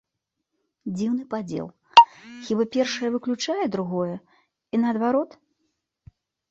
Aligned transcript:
Дзіўны 0.95 1.23
падзел, 1.33 1.67
хіба 2.47 2.63
першае 2.79 3.09
выключае 3.19 3.65
другое, 3.77 4.15
і 4.21 4.75
наадварот? 4.85 5.41